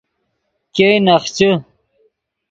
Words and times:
ګئے 0.75 0.97
نخچے 1.05 1.49